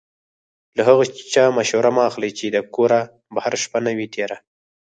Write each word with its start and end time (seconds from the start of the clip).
له 0.75 0.81
هغه 0.89 1.03
چا 1.33 1.43
مشوره 1.57 1.89
مه 1.95 2.03
اخلئ 2.09 2.31
چې 2.39 2.45
د 2.55 2.57
کوره 2.75 3.01
بهر 3.35 3.53
شپه 3.63 3.79
نه 3.85 3.91
وي 3.97 4.07
تېره. 4.15 4.37